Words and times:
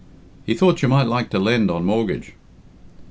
"He 0.47 0.55
thought 0.55 0.81
you 0.81 0.87
might 0.87 1.05
like 1.05 1.29
to 1.29 1.37
lend 1.37 1.69
on 1.69 1.85
mortgage." 1.85 2.33